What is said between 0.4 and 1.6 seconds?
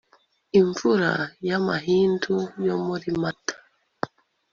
Imvura y